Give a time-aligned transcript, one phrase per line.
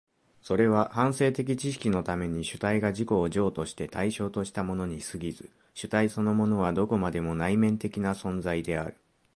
[0.41, 8.97] それは反省的知識のために主体が自己を譲渡して対象としたものに過ぎず、主体そのものはどこまでも内面的な存在である。